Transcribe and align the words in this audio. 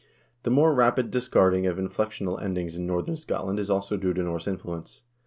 The 0.41 0.49
more 0.49 0.73
rapid 0.73 1.11
discarding 1.11 1.67
of 1.67 1.77
inflectional 1.77 2.41
endings 2.41 2.75
in 2.75 2.87
northern 2.87 3.17
Scotland 3.17 3.59
is 3.59 3.69
also 3.69 3.97
due 3.97 4.15
to 4.15 4.23
Norse 4.23 4.47
influence. 4.47 5.03